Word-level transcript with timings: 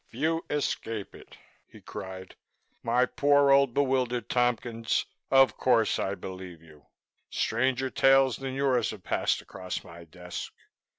"Few 0.09 0.43
escape 0.49 1.13
it!" 1.13 1.37
he 1.67 1.79
cried. 1.79 2.35
"My 2.81 3.05
poor 3.05 3.51
old 3.51 3.75
bewildered 3.75 4.29
Tompkins. 4.29 5.05
Of 5.29 5.57
course 5.57 5.99
I 5.99 6.15
believe 6.15 6.63
you. 6.63 6.87
Stranger 7.29 7.91
tales 7.91 8.37
than 8.37 8.55
yours 8.55 8.89
have 8.89 9.03
passed 9.03 9.43
across 9.43 9.83
my 9.83 10.05
desk. 10.05 10.53